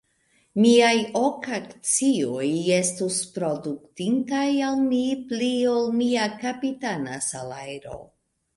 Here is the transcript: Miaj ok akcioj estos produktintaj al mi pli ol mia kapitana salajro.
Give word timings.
Miaj 0.61 0.93
ok 1.19 1.49
akcioj 1.57 2.47
estos 2.79 3.19
produktintaj 3.37 4.47
al 4.71 4.83
mi 4.89 5.03
pli 5.29 5.53
ol 5.75 5.87
mia 6.01 6.27
kapitana 6.43 7.25
salajro. 7.31 8.03